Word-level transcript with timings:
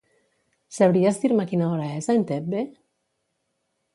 Sabries 0.77 1.19
dir-me 1.25 1.45
quina 1.51 1.69
hora 1.75 1.91
és 1.99 2.09
a 2.13 2.17
Entebbe? 2.21 2.65